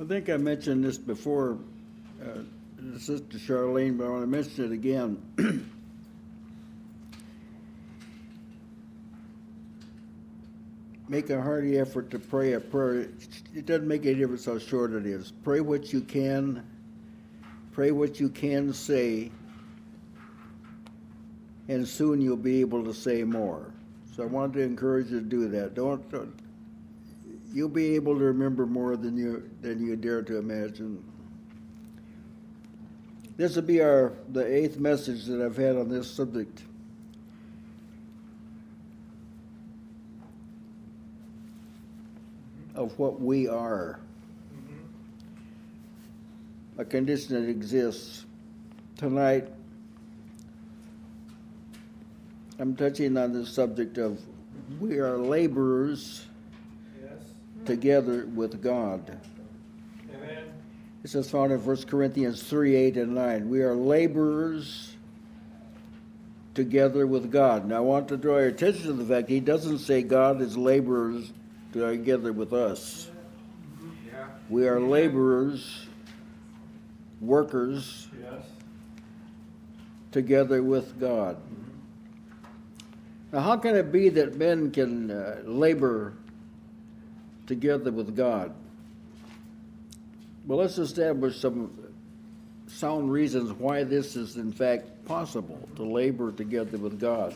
[0.00, 1.58] I think I mentioned this before,
[2.22, 2.42] uh,
[2.98, 5.20] Sister Charlene, but I want to mention it again.
[11.08, 13.08] Make a hearty effort to pray a prayer.
[13.54, 15.32] It doesn't make any difference how short it is.
[15.42, 16.64] Pray what you can.
[17.72, 19.32] Pray what you can say,
[21.68, 23.72] and soon you'll be able to say more.
[24.14, 25.74] So I wanted to encourage you to do that.
[25.74, 26.34] Don't, don't
[27.52, 31.02] you'll be able to remember more than you than you dare to imagine.
[33.36, 36.62] This will be our the eighth message that I've had on this subject.
[42.72, 42.78] Mm-hmm.
[42.78, 44.00] Of what we are,
[44.54, 46.80] mm-hmm.
[46.80, 48.24] a condition that exists.
[48.96, 49.48] Tonight,
[52.58, 54.20] I'm touching on the subject of
[54.80, 56.26] we are laborers.
[57.68, 59.20] Together with God.
[60.14, 60.44] Amen.
[61.02, 63.50] This is found in 1 Corinthians 3 8 and 9.
[63.50, 64.96] We are laborers
[66.54, 67.68] together with God.
[67.68, 70.56] Now, I want to draw your attention to the fact he doesn't say God is
[70.56, 71.30] laborers
[71.74, 73.10] together with us.
[74.06, 74.24] Yeah.
[74.48, 75.86] We are laborers,
[77.20, 78.44] workers Yes.
[80.10, 81.36] together with God.
[83.30, 86.14] Now, how can it be that men can uh, labor
[87.48, 88.54] together with God?
[90.46, 91.76] Well, let's establish some
[92.68, 97.34] sound reasons why this is, in fact, possible to labor together with God.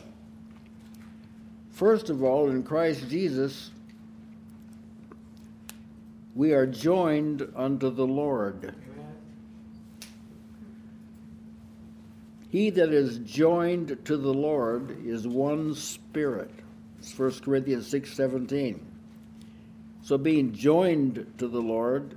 [1.73, 3.71] First of all, in Christ Jesus,
[6.35, 8.75] we are joined unto the Lord.
[12.51, 16.51] He that is joined to the Lord is one spirit.
[16.99, 18.92] It's 1 Corinthians 6 17.
[20.03, 22.17] So, being joined to the Lord,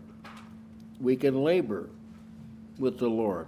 [0.99, 1.89] we can labor
[2.79, 3.47] with the Lord.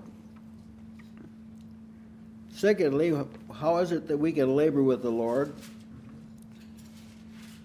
[2.52, 3.16] Secondly,
[3.54, 5.54] how is it that we can labor with the Lord?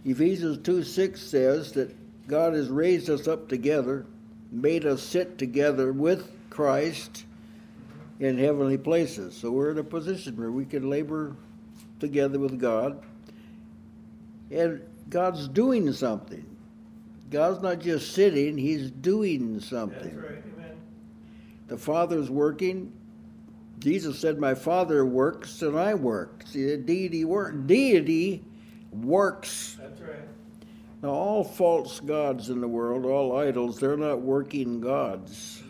[0.05, 1.95] Ephesians 2 6 says that
[2.27, 4.05] God has raised us up together,
[4.51, 7.25] made us sit together with Christ
[8.19, 9.37] in heavenly places.
[9.37, 11.37] So we're in a position where we can labor
[12.01, 13.03] together with God.
[14.51, 16.52] And God's doing something.
[17.33, 20.15] God's not just sitting, He's doing something.
[20.15, 20.43] That's right.
[20.55, 20.77] Amen.
[21.67, 22.93] The Father's working.
[23.79, 26.45] Jesus said, My Father works and I work.
[26.47, 28.45] See, the deity work deity
[28.93, 29.79] works.
[29.81, 30.29] That's right.
[31.03, 35.63] Now all false gods in the world, all idols, they're not working gods.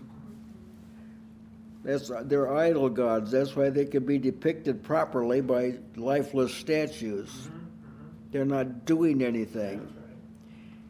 [1.85, 3.31] That's they're idol gods.
[3.31, 7.29] That's why they can be depicted properly by lifeless statues.
[7.29, 8.07] Mm-hmm, mm-hmm.
[8.33, 9.93] They're not doing anything.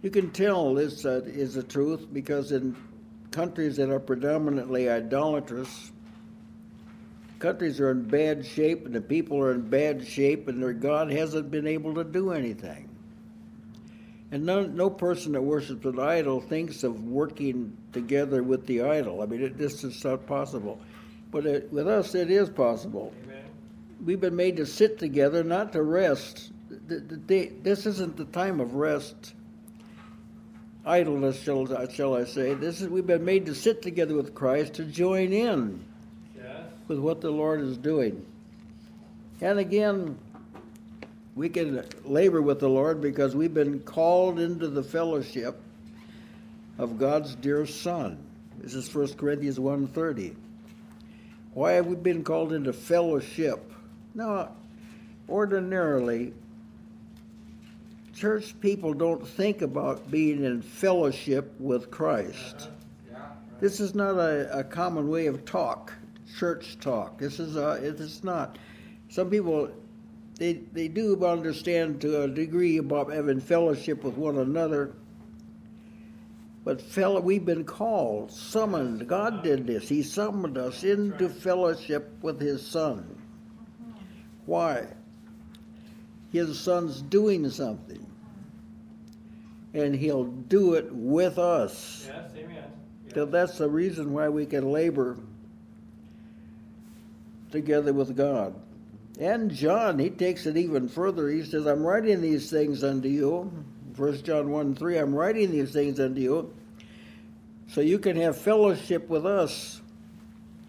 [0.03, 2.77] You can tell this uh, is the truth because in
[3.31, 5.93] countries that are predominantly idolatrous,
[7.39, 11.11] countries are in bad shape and the people are in bad shape and their God
[11.11, 12.89] hasn't been able to do anything.
[14.33, 19.23] And no, no person that worships an idol thinks of working together with the idol.
[19.23, 20.81] I mean, it, this is not possible.
[21.31, 23.13] But it, with us, it is possible.
[23.25, 23.45] Amen.
[24.05, 26.51] We've been made to sit together, not to rest.
[26.71, 29.35] The, the, day- this isn't the time of rest.
[30.85, 32.55] Idleness, shall, I- shall I say.
[32.55, 35.85] This is, we've been made to sit together with Christ to join in
[36.37, 36.65] Yes.
[36.89, 38.25] with what the Lord is doing.
[39.41, 40.19] And again,
[41.35, 45.61] we can labor with the Lord because we've been called into the fellowship
[46.79, 48.19] of God's dear Son.
[48.61, 50.35] This is 1 Corinthians 1.30.
[51.55, 53.71] Why have we been called into fellowship?
[54.15, 54.51] Now,
[55.29, 56.33] ordinarily,
[58.23, 62.69] church people don't think about being in fellowship with Christ.
[63.59, 65.93] This is not a, a common way of talk,
[66.39, 67.19] church talk.
[67.19, 68.61] This is a, it is not.
[69.09, 69.73] Some people,
[70.37, 74.93] they they do understand to a degree about having fellowship with one another.
[76.63, 79.09] But fellow, we've been called, summoned.
[79.09, 79.89] God did this.
[79.89, 83.21] He summoned us into fellowship with His Son.
[84.47, 84.87] Why?
[86.33, 88.02] His Son's doing something,
[89.75, 92.09] and He'll do it with us.
[92.09, 92.31] Yes.
[92.37, 92.65] Amen.
[93.15, 93.33] So Yes.
[93.33, 95.17] that's the reason why we can labor
[97.51, 98.55] together with God.
[99.21, 101.29] And John, he takes it even further.
[101.29, 103.51] He says, I'm writing these things unto you.
[103.97, 106.55] 1 John 1 3, I'm writing these things unto you
[107.69, 109.81] so you can have fellowship with us.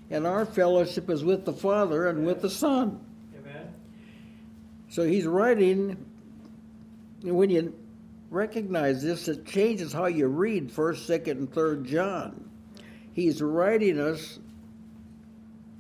[0.10, 3.00] And our fellowship is with the Father and with the Son.
[3.40, 3.74] Amen.
[4.90, 6.06] So he's writing,
[7.24, 7.74] when you
[8.34, 12.50] recognize this, it changes how you read 1st, 2nd, and 3rd John.
[13.14, 14.40] He's writing us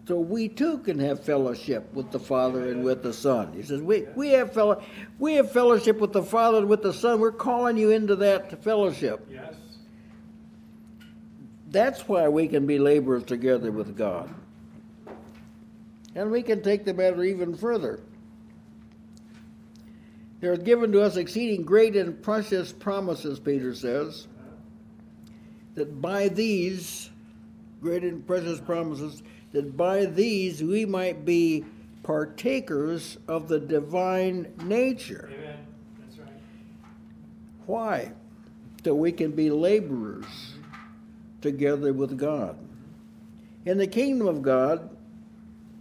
[0.08, 3.54] so we too can have fellowship with the Father and with the Son.
[3.54, 4.84] He says, we, we, have fellow,
[5.18, 7.20] we have fellowship with the Father and with the Son.
[7.20, 9.26] We're calling you into that fellowship.
[9.32, 9.56] Yes.
[11.70, 14.30] That's why we can be laborers together with God.
[16.16, 18.02] And we can take the matter even further.
[20.44, 24.28] There are given to us exceeding great and precious promises, Peter says,
[25.75, 27.10] that by these
[27.81, 29.24] great and precious promises,
[29.54, 31.63] that by these we might be
[32.04, 35.31] partakers of the divine nature.
[35.34, 35.60] Amen.
[36.01, 36.28] That's right.
[37.66, 38.12] Why?
[38.84, 40.56] So we can be laborers
[41.39, 42.57] together with God.
[43.63, 44.89] In the kingdom of God,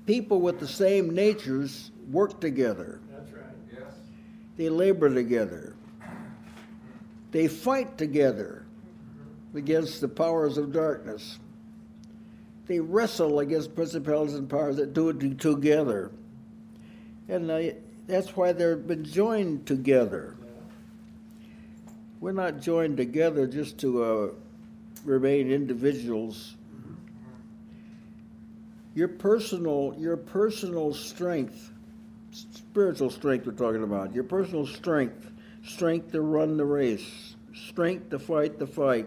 [0.06, 3.00] people with the same natures work together.
[4.56, 5.74] They labor together.
[7.30, 8.64] They fight together
[9.54, 11.38] against the powers of darkness.
[12.66, 16.10] They wrestle against principalities and powers that do it together.
[17.28, 17.74] And
[18.06, 20.36] that's why they've been joined together.
[22.20, 24.28] We're not joined together just to uh,
[25.04, 26.54] remain individuals.
[28.94, 31.70] Your personal, your personal strength,
[32.72, 35.30] spiritual strength we're talking about, your personal strength,
[35.62, 39.06] strength to run the race, strength to fight the fight,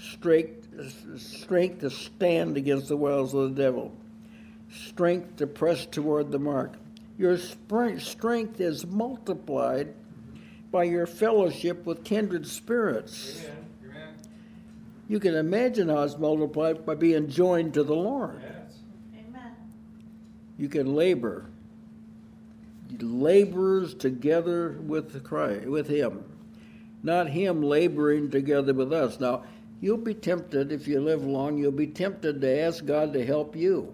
[0.00, 0.66] strength,
[1.18, 3.92] strength to stand against the wiles of the devil,
[4.72, 6.76] strength to press toward the mark.
[7.18, 9.92] Your strength is multiplied
[10.70, 13.44] by your fellowship with kindred spirits.
[13.44, 13.66] Amen.
[13.84, 14.14] Amen.
[15.08, 18.40] You can imagine how it's multiplied by being joined to the Lord.
[18.40, 18.78] Yes.
[19.14, 19.52] Amen.
[20.56, 21.44] You can labor.
[23.00, 26.24] Laborers together with Christ, with Him,
[27.02, 29.20] not Him laboring together with us.
[29.20, 29.44] Now,
[29.80, 31.58] you'll be tempted if you live long.
[31.58, 33.92] You'll be tempted to ask God to help you,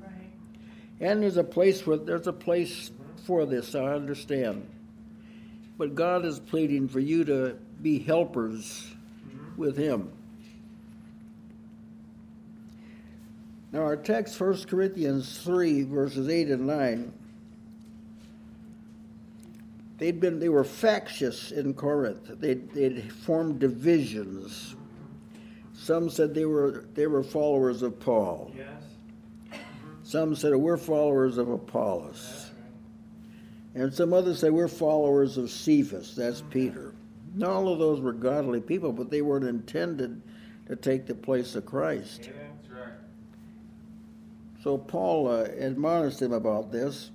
[0.00, 0.10] Right.
[1.00, 2.90] and there's a place for there's a place
[3.24, 3.74] for this.
[3.74, 4.66] I understand,
[5.76, 8.90] but God is pleading for you to be helpers
[9.28, 9.60] mm-hmm.
[9.60, 10.10] with Him.
[13.72, 17.12] Now, our text, 1 Corinthians 3, verses 8 and 9,
[20.00, 22.40] they'd been, they were factious in Corinth.
[22.40, 24.74] They'd, they'd formed divisions.
[25.74, 28.50] Some said they were, they were followers of Paul.
[28.56, 29.60] Yes.
[30.02, 32.50] Some said we're followers of Apollos.
[33.74, 33.82] Right.
[33.82, 36.94] And some others say we're followers of Cephas, that's Peter.
[37.34, 40.20] Not all of those were godly people, but they weren't intended
[40.66, 42.22] to take the place of Christ.
[42.24, 42.50] Amen.
[42.56, 42.94] That's right.
[44.64, 47.10] So Paul uh, admonished him about this.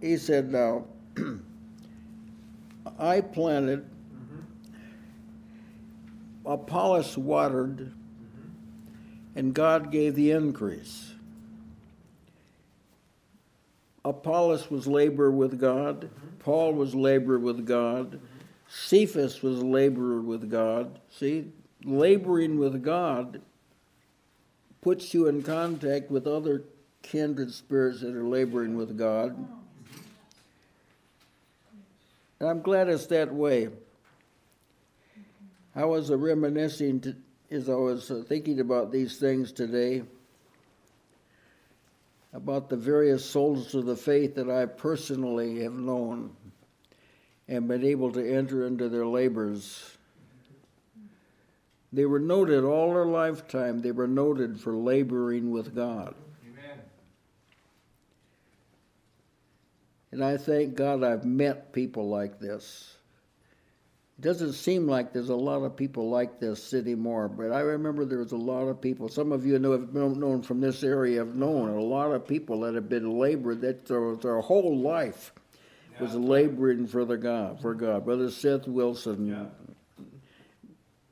[0.00, 0.84] He said, Now,
[2.98, 3.88] I planted,
[6.44, 7.92] Apollos watered,
[9.34, 11.14] and God gave the increase.
[14.04, 18.20] Apollos was labor with God, Paul was labor with God,
[18.68, 20.98] Cephas was laborer with God.
[21.10, 21.52] See,
[21.84, 23.42] laboring with God
[24.80, 26.64] puts you in contact with other
[27.02, 29.36] kindred spirits that are laboring with God.
[32.42, 33.68] And I'm glad it's that way.
[35.76, 37.14] I was reminiscing to,
[37.52, 40.02] as I was thinking about these things today,
[42.32, 46.34] about the various souls of the faith that I personally have known
[47.46, 49.96] and been able to enter into their labors.
[51.92, 56.16] They were noted all their lifetime, they were noted for laboring with God.
[56.44, 56.80] Amen.
[60.12, 62.94] And I thank God I've met people like this.
[64.18, 68.04] It doesn't seem like there's a lot of people like this anymore, but I remember
[68.04, 69.08] there was a lot of people.
[69.08, 72.60] Some of you know have known from this area have known a lot of people
[72.60, 75.32] that have been laboring that their, their whole life
[75.98, 78.04] was laboring for the God for God.
[78.04, 79.46] Brother Seth Wilson, Yeah.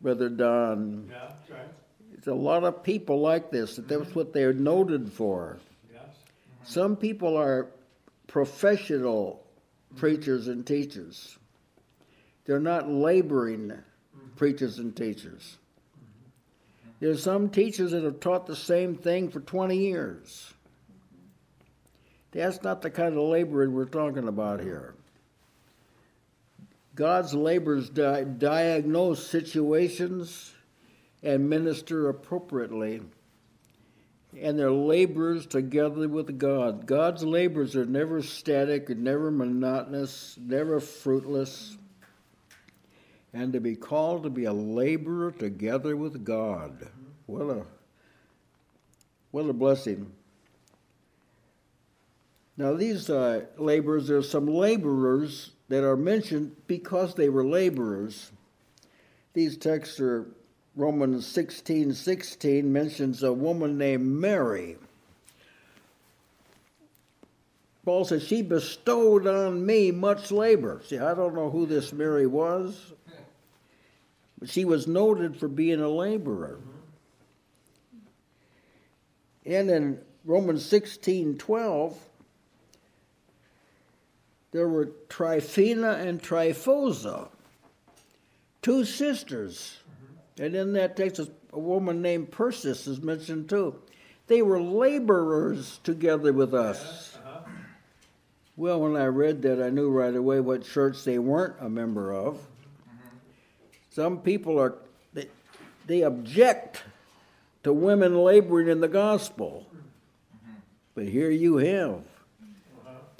[0.01, 1.11] Brother Don.
[1.11, 1.17] Yeah.
[1.55, 1.69] Right.
[2.15, 3.77] It's a lot of people like this.
[3.77, 4.13] That that's mm-hmm.
[4.13, 5.59] what they're noted for.
[5.93, 6.03] Yes.
[6.03, 6.65] Mm-hmm.
[6.65, 7.69] Some people are
[8.31, 9.45] professional
[9.97, 11.37] preachers and teachers.
[12.45, 13.73] They're not laboring
[14.37, 15.59] preachers and teachers.
[17.01, 20.55] There's some teachers that have taught the same thing for 20 years.
[22.31, 24.95] That's not the kind of laboring we're talking about here.
[26.95, 30.55] God's laborers di- diagnose situations
[31.25, 33.01] and minister appropriately
[34.39, 36.87] and their labors together with God.
[36.87, 41.77] God's labors are never static, never monotonous, never fruitless.
[43.33, 46.89] and to be called to be a laborer together with God.
[47.27, 47.65] What a
[49.31, 50.11] what a blessing.
[52.57, 58.33] Now these uh, laborers, there's some laborers that are mentioned because they were laborers.
[59.33, 60.27] These texts are
[60.77, 64.77] Romans 16, 16 mentions a woman named Mary.
[67.85, 70.81] Paul says, She bestowed on me much labor.
[70.87, 72.93] See, I don't know who this Mary was,
[74.39, 76.61] but she was noted for being a laborer.
[79.45, 81.99] And in Romans 16, 12,
[84.53, 87.29] there were Tryphena and Tryphosa,
[88.63, 89.79] two sisters.
[90.41, 91.21] And in that text,
[91.53, 93.77] a woman named Persis is mentioned too.
[94.27, 97.19] They were laborers together with us.
[97.19, 97.41] Uh-huh.
[98.57, 102.15] Well, when I read that, I knew right away what church they weren't a member
[102.15, 102.39] of.
[103.91, 104.77] Some people are,
[105.13, 105.27] they,
[105.87, 106.85] they object
[107.65, 109.67] to women laboring in the gospel.
[110.95, 112.01] But here you have.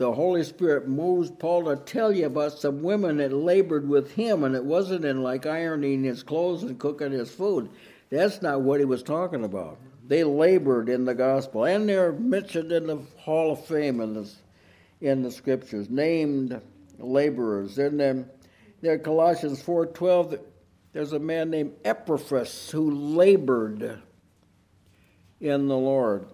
[0.01, 4.45] The Holy Spirit moves Paul to tell you about some women that labored with him,
[4.45, 7.69] and it wasn't in like ironing his clothes and cooking his food.
[8.09, 9.77] That's not what he was talking about.
[10.09, 14.31] They labored in the gospel, and they're mentioned in the Hall of Fame in the,
[15.03, 16.59] in the scriptures, named
[16.99, 17.77] laborers.
[17.77, 18.25] Then there,
[18.81, 20.41] there Colossians 4.12,
[20.95, 24.01] there's a man named Epaphras who labored
[25.41, 26.25] in the Lord.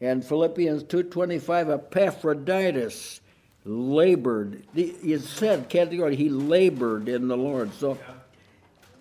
[0.00, 3.20] And Philippians 2.25, Epaphroditus
[3.64, 4.62] labored.
[4.74, 7.72] It said, category, he labored in the Lord.
[7.74, 8.14] So, Yeah.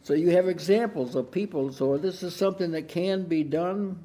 [0.04, 1.72] so you have examples of people.
[1.72, 4.04] So this is something that can be done.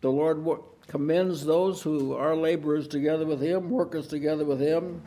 [0.00, 0.46] The Lord
[0.86, 5.02] commends those who are laborers together with Him, workers together with Him.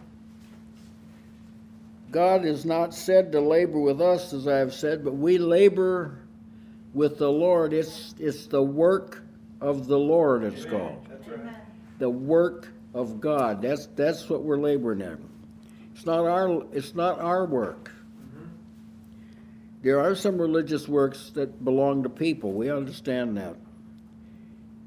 [2.12, 6.20] God is not said to labor with us, as I have said, but we labor
[6.94, 7.74] with the Lord.
[7.74, 9.23] It's, it's the work
[9.64, 11.08] of the Lord, it's called.
[11.10, 11.56] That's right.
[12.00, 13.62] The work of God.
[13.62, 15.18] That's, that's what we're laboring in.
[15.96, 17.92] It's not our, it's not our work.
[19.82, 22.54] There are some religious works that belong to people.
[22.54, 23.56] We understand that.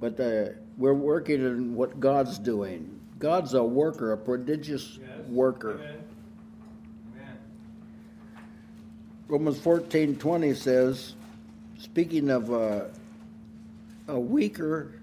[0.00, 2.98] But uh, we're working in what God's doing.
[3.18, 5.26] God's a worker, a prodigious Yes.
[5.28, 5.72] worker.
[5.72, 6.04] Amen.
[7.14, 7.38] Amen.
[9.28, 11.14] Romans fourteen twenty says,
[11.78, 12.84] speaking of uh,
[14.08, 15.00] a weaker,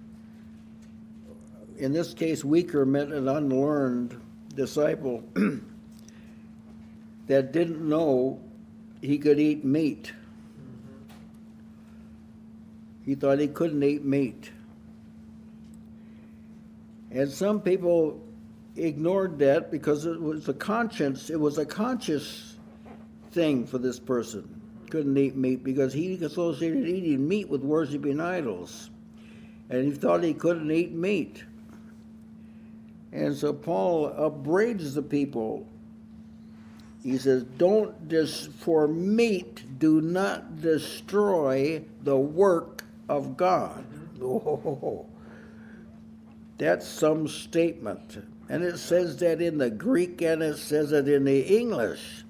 [1.78, 4.20] in this case, weaker meant an unlearned
[4.56, 5.24] disciple
[7.28, 8.40] that didn't know
[9.02, 10.14] he could eat meat.
[13.06, 14.50] He thought he couldn't eat meat.
[17.12, 18.24] And some people
[18.76, 22.56] ignored that because it was a conscience, it was a conscious
[23.32, 24.53] thing for this person.
[24.94, 28.92] Couldn't eat meat because he associated eating meat with worshiping idols.
[29.72, 31.44] And he thought he couldn't eat meat.
[33.12, 35.66] And so Paul upbraids the people.
[37.02, 43.84] He says, Don't dis- for meat do not destroy the work of God.
[44.22, 45.08] Oh,
[46.60, 48.24] that's some statement.
[48.48, 52.26] And it says that in the Greek and it says it in the English.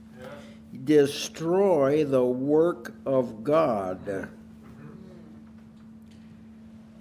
[0.84, 4.30] Destroy the work of God.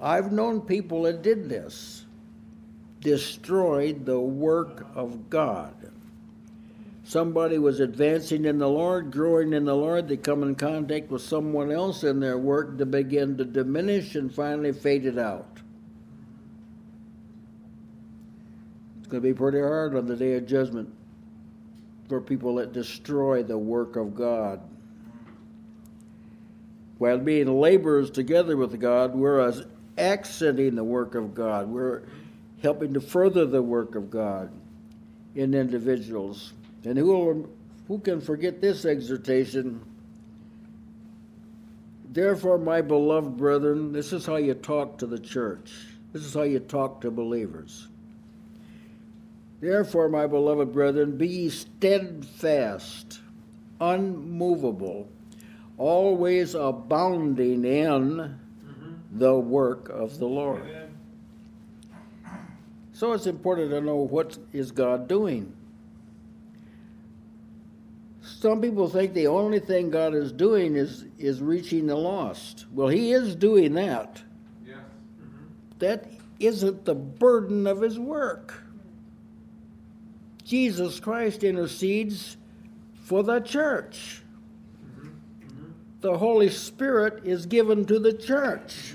[0.01, 2.05] I've known people that did this,
[3.01, 5.75] destroyed the work of God.
[7.05, 11.23] Somebody was advancing in the Lord, growing in the Lord, they come in contact with
[11.23, 15.47] someone else in their work to begin to diminish and finally faded out.
[18.99, 20.95] It's going to be pretty hard on the day of judgment
[22.13, 24.61] for people that destroy the work of God.
[26.99, 29.65] While being laborers together with God, we're
[29.97, 31.69] accenting the work of God.
[31.69, 32.03] We're
[32.63, 34.51] helping to further the work of God
[35.35, 36.53] in individuals.
[36.85, 37.49] And who,
[37.89, 39.83] who can forget this exhortation?
[42.11, 45.73] Therefore, my beloved brethren, this is how you talk to the church.
[46.13, 47.89] This is how you talk to believers.
[49.63, 53.21] Therefore, my beloved brethren, be ye steadfast,
[53.81, 55.09] unmovable,
[55.79, 58.93] always abounding in mm-hmm.
[59.13, 60.65] the work of the Lord.
[62.93, 65.55] So it's important to know what is God doing.
[68.21, 72.67] Some people think the only thing God is doing is, is reaching the lost.
[72.73, 74.21] Well, He is doing that.
[74.67, 74.79] Yes.
[75.21, 75.45] Mm-hmm.
[75.79, 78.62] That isn't the burden of His work.
[80.53, 82.37] Jesus Christ intercedes
[83.05, 84.21] for the church.
[86.03, 88.95] The Holy Spirit is given to the church.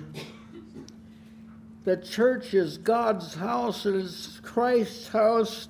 [1.84, 5.68] The church is God's house, it is Christ's house.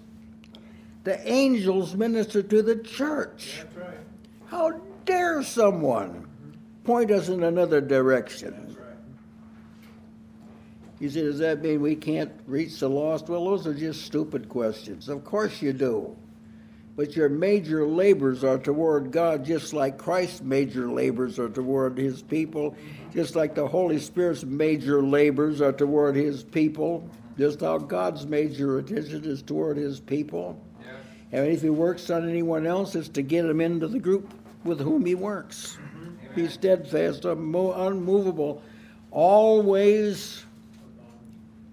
[1.06, 3.64] The angels minister to the church.
[3.74, 3.96] Right.
[4.48, 6.28] How dare someone
[6.84, 8.67] point us in another direction?
[11.00, 13.30] You say, does that mean we can't reach the lost?
[13.30, 15.10] Well, those are just stupid questions.
[15.10, 16.16] Of course you do.
[16.96, 22.24] But your major labors are toward God, just like Christ's major labors are toward his
[22.24, 22.76] people,
[23.14, 28.80] just like the Holy Spirit's major labors are toward his people, just how God's major
[28.80, 30.60] attention is toward his people.
[30.82, 30.96] Yes.
[31.34, 34.80] And if he works on anyone else, it's to get him into the group with
[34.80, 35.78] whom he works.
[35.80, 36.42] Mm-hmm.
[36.42, 38.64] He's steadfast, unmovable,
[39.12, 40.47] always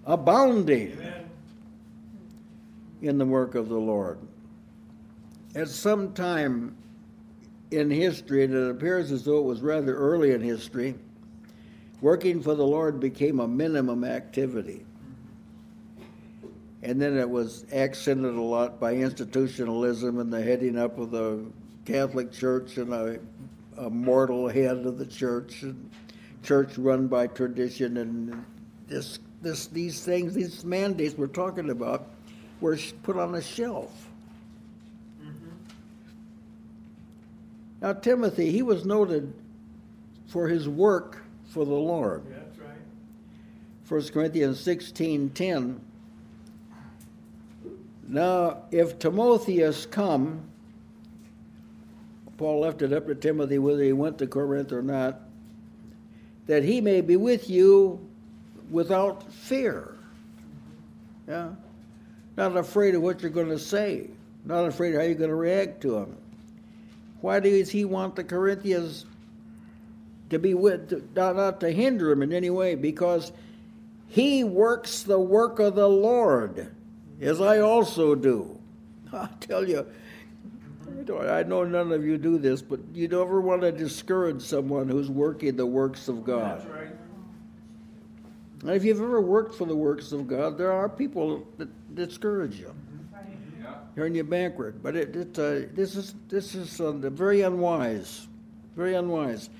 [0.06, 1.30] abounding Amen.
[3.02, 4.18] in the work of the Lord.
[5.54, 6.76] At some time
[7.70, 10.94] in history, and it appears as though it was rather early in history,
[12.00, 14.84] working for the Lord became a minimum activity.
[16.82, 21.44] And then it was accented a lot by institutionalism and the heading up of the
[21.86, 23.18] Catholic Church and a,
[23.78, 25.90] a mortal head of the church and
[26.42, 28.44] church run by tradition and
[28.86, 32.08] this this these things these mandates we're talking about
[32.60, 34.08] were sh- put on a shelf.
[35.22, 35.50] Mm-hmm.
[37.82, 39.32] Now Timothy, he was noted
[40.26, 42.24] for his work for the Lord.
[42.28, 42.78] Yeah, That's right.
[43.88, 45.78] 1 Corinthians 16:10
[48.08, 50.42] Now if Timotheus come
[52.36, 55.20] Paul left it up to Timothy whether he went to Corinth or not
[56.46, 58.00] that he may be with you
[58.70, 59.96] without fear.
[61.28, 61.50] Yeah.
[62.36, 64.10] Not afraid of what you're going to say,
[64.44, 66.16] not afraid of how you're going to react to him.
[67.20, 69.06] Why does he want the Corinthians
[70.30, 72.74] to be with, not, not to hinder him in any way?
[72.74, 73.32] Because
[74.08, 76.74] he works the work of the Lord,
[77.20, 78.58] as I also do.
[79.12, 79.86] I tell you,
[81.10, 84.88] I know none of you do this, but you don't ever want to discourage someone
[84.88, 86.60] who's working the works of God.
[86.60, 87.03] That's right.
[88.64, 92.58] And if you've ever worked for the works of God, there are people that discourage
[92.58, 92.74] you.
[93.94, 94.82] Turn you backward.
[94.82, 98.26] But it, it uh, this is this is uh, very unwise,
[98.74, 99.50] very unwise.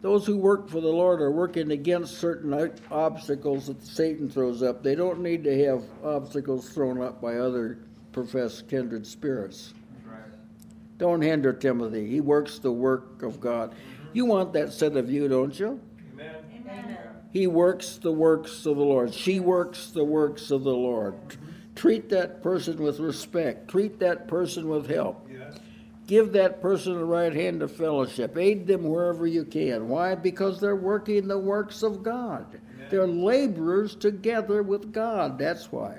[0.00, 4.82] Those who work for the Lord are working against certain obstacles that Satan throws up.
[4.82, 7.78] They don't need to have obstacles thrown up by other
[8.12, 9.74] professed kindred spirits.
[10.04, 10.20] Right.
[10.96, 12.08] Don't hinder Timothy.
[12.08, 13.74] He works the work of God.
[14.14, 15.80] You want that set of you, don't you?
[17.36, 17.42] Amen.
[17.42, 17.42] Amen.
[17.42, 19.14] He works the works of the Lord.
[19.14, 21.14] She works the works of the Lord.
[21.74, 23.68] Treat that person with respect.
[23.68, 25.28] Treat that person with help.
[26.06, 28.36] Give that person the right hand of fellowship.
[28.36, 29.88] Aid them wherever you can.
[29.88, 30.14] Why?
[30.14, 32.60] Because they're working the works of God.
[32.90, 35.38] They're laborers together with God.
[35.38, 35.98] That's why.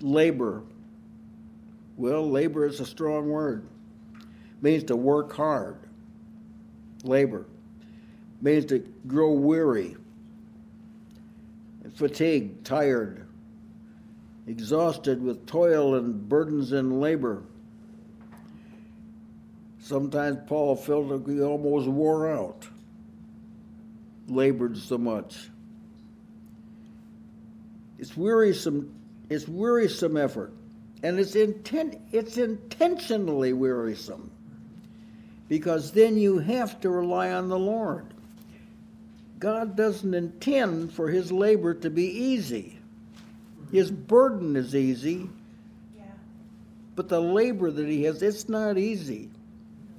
[0.00, 0.62] Labor.
[1.96, 3.66] Well, labor is a strong word.
[4.14, 5.76] It Means to work hard.
[7.04, 7.46] Labor.
[8.42, 9.96] Means to grow weary,
[11.94, 13.24] fatigued, tired,
[14.48, 17.44] exhausted with toil and burdens and labor.
[19.78, 22.66] Sometimes Paul felt like he almost wore out,
[24.26, 25.48] labored so much.
[28.00, 28.92] It's wearisome.
[29.30, 30.52] It's wearisome effort,
[31.04, 32.00] and it's intent.
[32.10, 34.32] It's intentionally wearisome,
[35.48, 38.11] because then you have to rely on the Lord.
[39.42, 42.78] God doesn't intend for His labor to be easy.
[43.72, 45.28] His burden is easy,
[45.96, 46.04] Yeah.
[46.94, 49.30] but the labor that he has, it's not easy.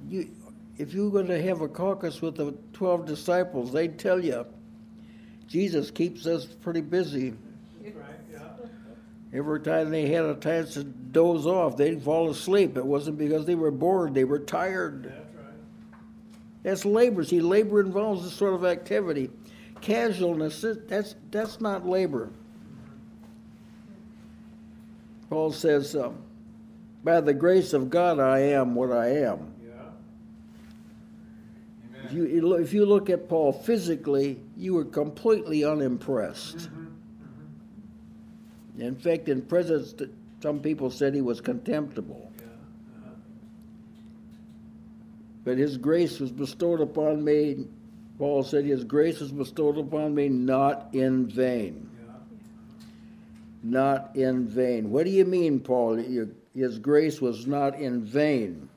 [0.08, 0.30] You,
[0.78, 4.46] if you're going to have a caucus with the 12 disciples, they'd tell you
[5.46, 7.34] Jesus keeps us pretty busy.
[7.82, 7.94] Right.
[8.32, 8.48] Yeah.
[9.34, 12.78] Every time they had a chance to doze off, they'd fall asleep.
[12.78, 15.04] It wasn't because they were bored, they were tired.
[15.04, 15.23] That's right.
[16.64, 17.22] That's labor.
[17.22, 19.30] See, labor involves this sort of activity.
[19.80, 22.30] Casualness, that's, that's not labor.
[25.30, 26.16] Paul says, um,
[27.04, 29.54] By the grace of God, I am what I am.
[32.04, 36.68] If you, if you look at Paul physically, you were completely unimpressed.
[38.78, 39.94] In fact, in presence,
[40.40, 42.30] some people said he was contemptible.
[42.36, 42.44] Yeah.
[42.44, 43.10] Uh-huh.
[45.44, 47.66] But his grace was bestowed upon me,
[48.18, 51.90] Paul said, his grace was bestowed upon me not in vain.
[51.98, 52.14] Yeah.
[53.62, 54.90] not in vain.
[54.90, 55.96] What do you mean, Paul?
[56.54, 58.68] His grace was not in vain.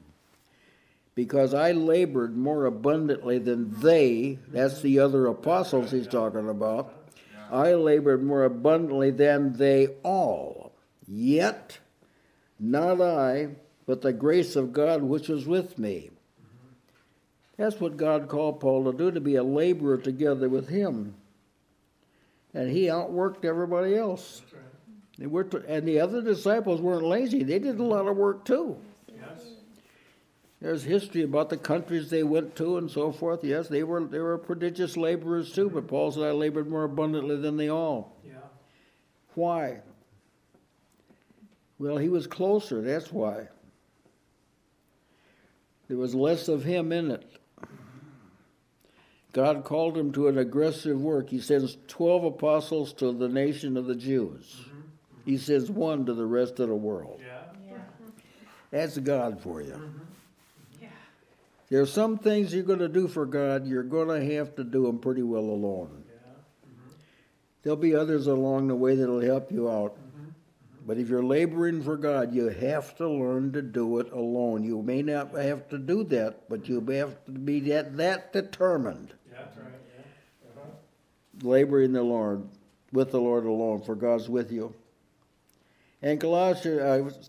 [1.13, 6.93] Because I labored more abundantly than they, that's the other apostles he's talking about.
[7.51, 10.73] I labored more abundantly than they all.
[11.08, 11.80] Yet,
[12.60, 13.49] not I,
[13.86, 16.12] but the grace of God which was with me.
[17.57, 21.15] That's what God called Paul to do, to be a laborer together with him.
[22.53, 24.41] And he outworked everybody else.
[25.17, 27.43] They worked, and the other disciples weren't lazy.
[27.43, 28.77] They did a lot of work too.
[29.07, 29.43] Yes.
[30.61, 33.43] There's history about the countries they went to and so forth.
[33.43, 35.69] Yes, they were they were prodigious laborers too.
[35.69, 38.33] But Paul said, "I labored more abundantly than they all." Yeah.
[39.33, 39.81] Why?
[41.79, 42.81] Well, he was closer.
[42.81, 43.49] That's why.
[45.87, 47.23] There was less of him in it.
[49.33, 51.29] God called him to an aggressive work.
[51.29, 54.55] He sends 12 apostles to the nation of the Jews.
[54.59, 54.77] Mm-hmm.
[54.77, 55.31] Mm-hmm.
[55.31, 57.21] He sends one to the rest of the world.
[57.25, 57.41] Yeah.
[57.69, 57.77] Yeah.
[58.71, 59.73] That's God for you.
[59.73, 59.99] Mm-hmm.
[60.81, 60.87] Yeah.
[61.69, 64.63] There are some things you're going to do for God, you're going to have to
[64.63, 66.03] do them pretty well alone.
[66.07, 66.31] Yeah.
[67.63, 69.97] There'll be others along the way that'll help you out.
[70.88, 74.63] But if you're laboring for God, you have to learn to do it alone.
[74.63, 79.13] You may not have to do that, but you have to be that, that determined.
[79.30, 79.65] Yeah, that's right,
[79.97, 80.62] yeah.
[80.62, 81.47] Uh-huh.
[81.50, 82.47] Laboring the Lord,
[82.93, 84.73] with the Lord alone, for God's with you.
[86.02, 86.80] And Colossians,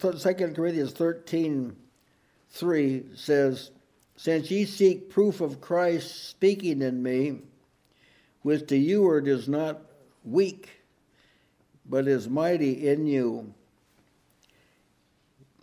[0.00, 1.74] uh, 2 Corinthians 13,
[2.50, 3.72] 3 says,
[4.16, 7.40] Since ye seek proof of Christ speaking in me,
[8.42, 9.80] which to you word is not
[10.24, 10.77] weak,
[11.88, 13.52] but is mighty in you.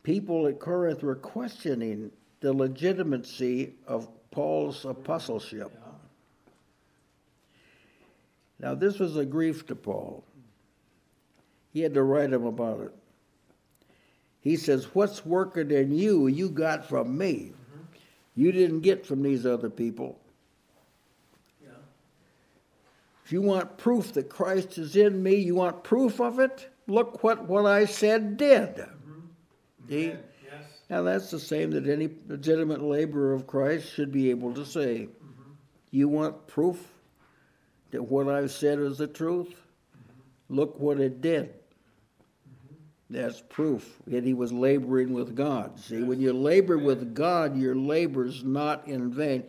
[0.04, 5.72] People at Corinth were questioning the legitimacy of Paul's apostleship.
[8.60, 10.24] Now, this was a grief to Paul.
[11.74, 12.94] He had to write him about it.
[14.40, 17.52] He says, What's working in you, you got from me.
[18.36, 20.20] You didn't get from these other people.
[21.64, 21.70] Yeah.
[23.26, 27.24] If you want proof that Christ is in me, you want proof of it, look
[27.24, 28.76] what, what I said did.
[28.76, 29.90] Mm-hmm.
[29.90, 30.06] See?
[30.06, 30.20] Yes.
[30.92, 35.08] Now, that's the same that any legitimate laborer of Christ should be able to say.
[35.08, 35.52] Mm-hmm.
[35.90, 36.88] You want proof
[37.90, 39.50] that what I've said is the truth?
[39.50, 40.56] Mm-hmm.
[40.56, 41.52] Look what it did.
[43.10, 45.80] That's proof that he was laboring with God.
[45.80, 49.46] See, when you labor with God, your labor's not in vain.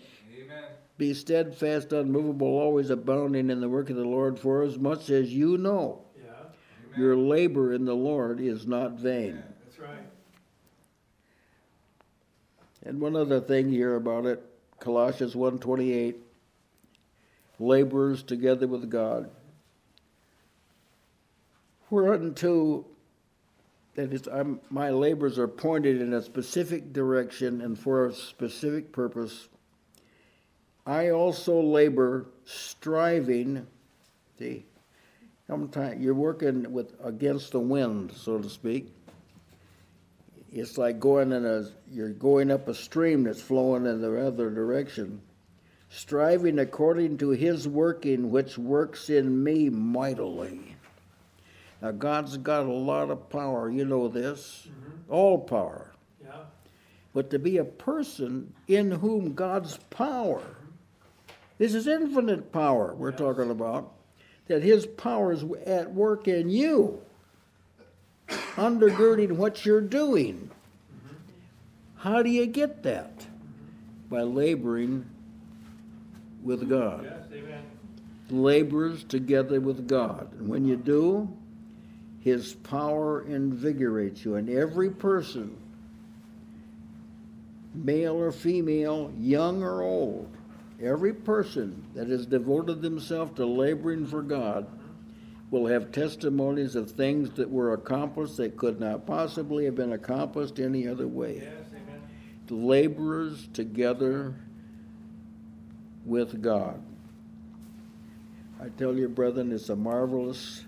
[0.98, 5.32] Be steadfast, unmovable, always abounding in the work of the Lord, for as much as
[5.32, 6.98] you know Yeah.
[6.98, 9.42] your labor in the Lord is not vain.
[9.64, 10.06] That's right.
[12.82, 14.42] And one other thing here about it,
[14.80, 16.16] Colossians 1:28,
[17.58, 19.30] laborers together with God.
[21.90, 22.86] Whereunto
[23.96, 28.92] that is, I'm, my labors are pointed in a specific direction and for a specific
[28.92, 29.48] purpose.
[30.86, 33.66] I also labor, striving.
[34.38, 34.64] See,
[35.48, 38.92] sometimes you're working with against the wind, so to speak.
[40.52, 44.48] It's like going in a you're going up a stream that's flowing in the other
[44.48, 45.20] direction.
[45.88, 50.76] Striving according to his working which works in me mightily.
[51.82, 54.68] Now god's got a lot of power you know this.
[54.68, 55.12] Mm-hmm.
[55.12, 55.92] All power.
[56.24, 56.44] Yeah.
[57.12, 60.42] but to be a person in whom god's power
[61.58, 63.18] this is infinite power we're Yes.
[63.18, 63.92] talking about
[64.48, 67.00] that his power is at work in you
[68.56, 70.50] undergirding what you're doing.
[71.96, 73.26] How do you get that?
[74.08, 75.06] By laboring
[76.42, 77.04] with God.
[77.04, 77.62] Yes, amen.
[78.30, 80.32] Laborers together with God.
[80.38, 81.28] And when you do,
[82.20, 84.34] His power invigorates you.
[84.34, 85.56] And every person,
[87.74, 90.35] male or female, young or old,
[90.80, 94.66] every person that has devoted themselves to laboring for God
[95.50, 100.58] will have testimonies of things that were accomplished that could not possibly have been accomplished
[100.58, 101.42] any other way.
[101.42, 101.52] Yes.
[102.48, 104.34] Laborers together
[106.04, 106.80] with God.
[108.60, 110.64] I tell you, brethren, it's a marvelous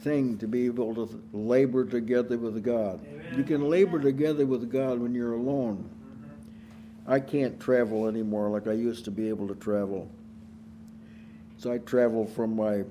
[0.00, 3.00] thing to be able to labor together with God.
[3.06, 3.38] Amen.
[3.38, 5.88] You can labor together with God when you're alone.
[7.10, 10.08] I can't travel anymore like I used to be able to travel.
[11.58, 12.84] So I travel from my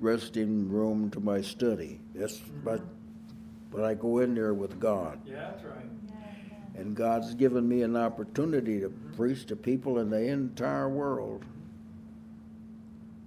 [0.00, 1.98] resting room to my study.
[2.14, 2.60] That's mm-hmm.
[2.64, 2.80] but
[3.72, 5.18] but I go in there with God.
[5.26, 5.84] Yeah, that's right.
[6.76, 9.16] And God's given me an opportunity to mm-hmm.
[9.16, 11.44] preach to people in the entire world.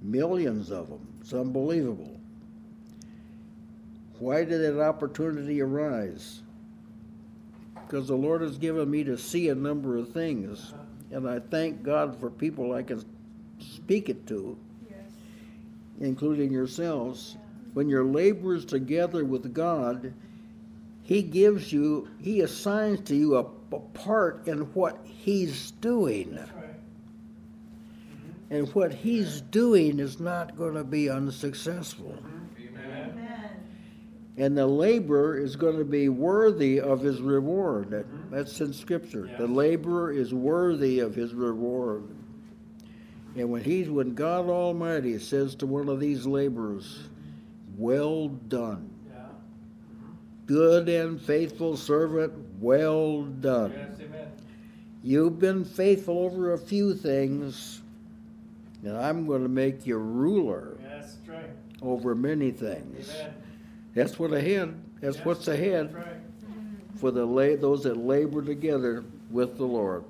[0.01, 1.05] Millions of them.
[1.19, 2.17] It's unbelievable.
[4.19, 6.43] Why did that opportunity arise?
[7.95, 10.73] Because the Lord has given me to see a number of things,
[11.11, 13.01] and I thank God for people I can
[13.57, 14.57] speak it to,
[14.89, 14.99] Yes.
[16.01, 17.37] including yourselves.
[17.73, 20.13] When you're laborers together with God,
[21.03, 26.35] He gives you, He assigns to you a, a part in what He's doing.
[26.35, 26.49] Right.
[26.49, 28.53] Mm-hmm.
[28.53, 32.17] And what He's doing is not going to be unsuccessful.
[32.19, 32.44] Amen.
[34.37, 37.91] And the laborer is going to be worthy of his reward.
[37.91, 38.31] That, Mhm.
[38.31, 39.27] that's in Scripture.
[39.31, 39.37] Yeah.
[39.37, 42.03] The laborer is worthy of his reward.
[43.37, 47.07] And when he's when God Almighty says to one of these laborers,
[47.77, 49.25] "Well done, Yeah.
[50.47, 53.71] good and faithful servant, well done.
[53.71, 53.99] Yes.
[55.03, 57.81] You've been faithful over a few things,
[58.83, 61.51] and I'm going to make you ruler Yes, right.
[61.81, 63.33] over many things." Amen.
[63.95, 64.79] That's what ahead.
[65.01, 65.93] That's what's ahead.
[65.93, 66.05] Right.
[66.97, 70.03] for the la- those that labor together with the Lord.